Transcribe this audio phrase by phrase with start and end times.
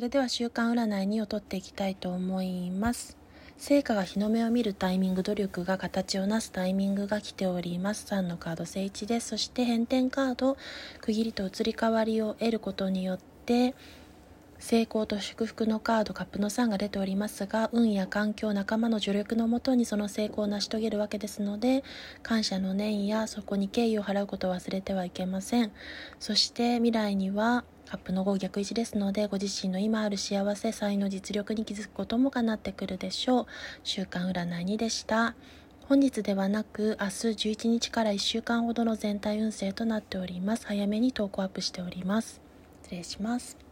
[0.00, 3.18] それでは週間占いにを取っていきたいと思います。
[3.58, 8.06] 成果が日の目を見るタイミング努力が形をなすタイミングが来ております。
[8.10, 9.28] 3のカード正1です。
[9.28, 10.56] そして変転カード
[11.02, 13.74] 区切りと移り変わりを得ることによって
[14.60, 21.82] 成功と祝福のカードカップの3が出ておりますが運や環境仲間の助力のもとにその成功を成し遂げるわけですので
[22.22, 25.72] 感謝の念やそこに敬意を払うことを忘れてはいけません。
[26.18, 33.46] そして未来にはカップの5逆1ですのでご自身の今ある幸せ才の実力に気づくことも叶ってくるでしょう。
[33.82, 35.34] 週間占い2でした。
[35.88, 40.66] 本日ではなく明日11日から1週間ほどの全体運勢となっております。
[40.66, 42.40] 早めに投稿アップしております。
[42.82, 43.69] 失礼します。